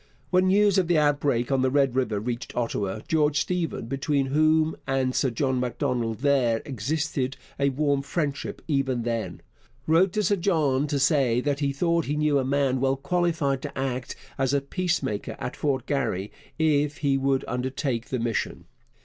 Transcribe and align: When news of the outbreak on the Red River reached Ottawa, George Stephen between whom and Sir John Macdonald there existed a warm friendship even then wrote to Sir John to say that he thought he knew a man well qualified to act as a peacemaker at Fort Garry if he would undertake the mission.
When 0.31 0.47
news 0.47 0.79
of 0.79 0.87
the 0.87 0.97
outbreak 0.97 1.51
on 1.51 1.61
the 1.61 1.69
Red 1.69 1.93
River 1.95 2.19
reached 2.19 2.55
Ottawa, 2.55 3.01
George 3.07 3.39
Stephen 3.39 3.85
between 3.85 4.25
whom 4.33 4.75
and 4.87 5.13
Sir 5.13 5.29
John 5.29 5.59
Macdonald 5.59 6.21
there 6.21 6.63
existed 6.65 7.37
a 7.59 7.69
warm 7.69 8.01
friendship 8.01 8.63
even 8.67 9.03
then 9.03 9.43
wrote 9.85 10.11
to 10.13 10.23
Sir 10.23 10.37
John 10.37 10.87
to 10.87 10.97
say 10.97 11.39
that 11.41 11.59
he 11.59 11.71
thought 11.71 12.05
he 12.05 12.17
knew 12.17 12.39
a 12.39 12.43
man 12.43 12.79
well 12.81 12.95
qualified 12.97 13.61
to 13.61 13.77
act 13.77 14.15
as 14.39 14.55
a 14.55 14.61
peacemaker 14.61 15.35
at 15.37 15.55
Fort 15.55 15.85
Garry 15.85 16.31
if 16.57 16.97
he 17.05 17.15
would 17.15 17.45
undertake 17.47 18.07
the 18.07 18.17
mission. 18.17 18.65